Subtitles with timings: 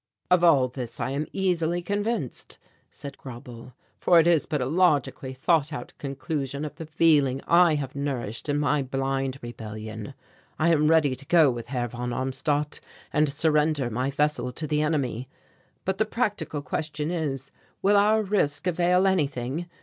[0.31, 2.57] "Of all this I am easily convinced,"
[2.89, 7.75] said Grauble, "for it is but a logically thought out conclusion of the feeling I
[7.75, 10.15] have nourished in my blind rebellion.
[10.57, 12.79] I am ready to go with Herr von Armstadt
[13.13, 15.29] and surrender my vessel to the enemy;
[15.85, 17.51] but the practical question is,
[17.83, 19.69] will our risk avail anything?